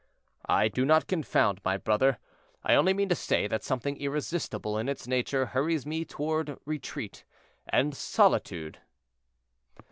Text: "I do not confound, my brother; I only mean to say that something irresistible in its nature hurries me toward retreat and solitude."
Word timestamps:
"I 0.49 0.67
do 0.67 0.83
not 0.83 1.05
confound, 1.05 1.61
my 1.63 1.77
brother; 1.77 2.17
I 2.63 2.73
only 2.73 2.91
mean 2.91 3.07
to 3.09 3.15
say 3.15 3.45
that 3.45 3.63
something 3.63 3.97
irresistible 3.97 4.75
in 4.79 4.89
its 4.89 5.07
nature 5.07 5.45
hurries 5.45 5.85
me 5.85 6.05
toward 6.05 6.57
retreat 6.65 7.23
and 7.69 7.93
solitude." 7.95 8.79